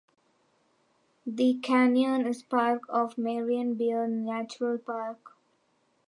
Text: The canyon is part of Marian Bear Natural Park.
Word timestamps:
The 1.27 1.59
canyon 1.61 2.25
is 2.25 2.41
part 2.41 2.81
of 2.89 3.19
Marian 3.19 3.75
Bear 3.75 4.07
Natural 4.07 4.79
Park. 4.79 5.33